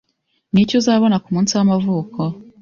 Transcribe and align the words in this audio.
Niki 0.53 0.73
uzabona 0.81 1.21
kumunsi 1.23 1.51
w'amavuko? 1.57 2.21